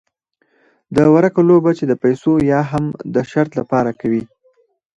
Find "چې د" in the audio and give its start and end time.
1.77-1.93